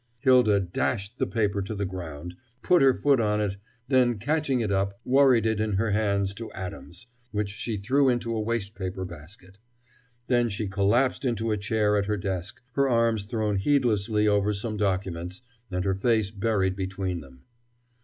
Hylda 0.25 0.59
dashed 0.61 1.19
the 1.19 1.27
paper 1.27 1.61
to 1.61 1.75
the 1.75 1.85
ground, 1.85 2.35
put 2.63 2.81
her 2.81 2.91
foot 2.91 3.19
on 3.19 3.39
it, 3.39 3.57
then 3.87 4.17
catching 4.17 4.59
it 4.59 4.71
up, 4.71 4.99
worried 5.05 5.45
it 5.45 5.59
in 5.59 5.73
her 5.73 5.91
hands 5.91 6.33
to 6.33 6.51
atoms 6.53 7.05
which 7.29 7.49
she 7.51 7.77
threw 7.77 8.09
into 8.09 8.35
a 8.35 8.41
waste 8.41 8.73
paper 8.73 9.05
basket. 9.05 9.59
Then 10.25 10.49
she 10.49 10.67
collapsed 10.67 11.23
into 11.23 11.51
a 11.51 11.57
chair 11.57 11.97
at 11.97 12.07
her 12.07 12.17
desk, 12.17 12.61
her 12.73 12.89
arms 12.89 13.25
thrown 13.25 13.57
heedlessly 13.57 14.27
over 14.27 14.55
some 14.55 14.75
documents, 14.75 15.43
and 15.69 15.85
her 15.85 15.93
face 15.93 16.31
buried 16.31 16.75
between 16.75 17.19
them. 17.21 17.43